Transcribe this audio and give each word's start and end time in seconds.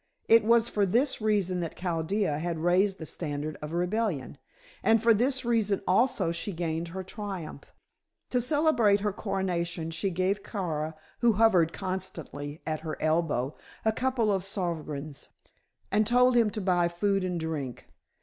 It 0.27 0.43
was 0.43 0.67
for 0.67 0.83
this 0.83 1.21
reason 1.21 1.59
that 1.59 1.75
Chaldea 1.77 2.39
had 2.39 2.57
raised 2.57 2.97
the 2.97 3.05
standard 3.05 3.55
of 3.61 3.71
rebellion, 3.71 4.39
and 4.81 4.97
for 5.03 5.13
this 5.13 5.45
reason 5.45 5.79
also 5.87 6.31
she 6.31 6.53
gained 6.53 6.87
her 6.87 7.03
triumph. 7.03 7.71
To 8.31 8.41
celebrate 8.41 9.01
her 9.01 9.13
coronation 9.13 9.91
she 9.91 10.09
gave 10.09 10.41
Kara, 10.41 10.95
who 11.19 11.33
hovered 11.33 11.71
constantly 11.71 12.63
at 12.65 12.79
her 12.79 12.99
elbow, 12.99 13.55
a 13.85 13.91
couple 13.91 14.31
of 14.31 14.43
sovereigns, 14.43 15.29
and 15.91 16.07
told 16.07 16.35
him 16.35 16.49
to 16.49 16.61
buy 16.61 16.87
food 16.87 17.23
and 17.23 17.39
drink. 17.39 17.85